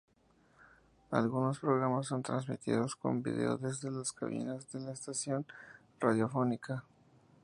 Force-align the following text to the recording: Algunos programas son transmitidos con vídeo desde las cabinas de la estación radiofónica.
Algunos 1.11 1.59
programas 1.59 2.07
son 2.07 2.23
transmitidos 2.23 2.95
con 2.95 3.21
vídeo 3.21 3.57
desde 3.59 3.91
las 3.91 4.11
cabinas 4.11 4.67
de 4.71 4.79
la 4.79 4.93
estación 4.93 5.45
radiofónica. 5.99 6.83